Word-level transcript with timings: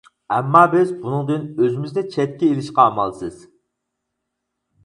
ئەمما 0.35 0.61
بىز 0.71 0.93
بۇنىڭدىن 1.03 1.43
ئۆزىمىزنى 1.65 2.05
چەتكە 2.15 2.49
ئىلىشقا 2.49 2.87
ئامالسىز. 2.93 3.37